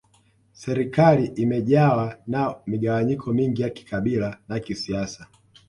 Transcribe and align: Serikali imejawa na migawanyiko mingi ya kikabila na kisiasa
Serikali 0.63 1.25
imejawa 1.25 2.17
na 2.27 2.55
migawanyiko 2.67 3.33
mingi 3.33 3.61
ya 3.61 3.69
kikabila 3.69 4.37
na 4.47 4.59
kisiasa 4.59 5.27